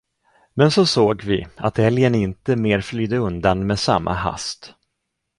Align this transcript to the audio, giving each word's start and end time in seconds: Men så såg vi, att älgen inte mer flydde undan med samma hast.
Men 0.53 0.71
så 0.71 0.85
såg 0.85 1.23
vi, 1.23 1.47
att 1.57 1.79
älgen 1.79 2.15
inte 2.15 2.55
mer 2.55 2.81
flydde 2.81 3.17
undan 3.17 3.67
med 3.67 3.79
samma 3.79 4.13
hast. 4.13 4.73